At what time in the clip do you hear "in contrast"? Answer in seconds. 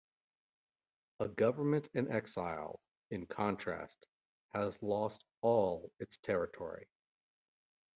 3.11-4.07